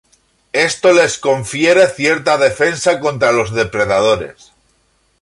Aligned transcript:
Esto 0.67 0.93
les 0.99 1.17
confiere 1.25 1.85
cierta 1.87 2.39
defensa 2.39 2.99
contra 2.99 3.31
los 3.31 3.53
depredadores. 3.53 4.51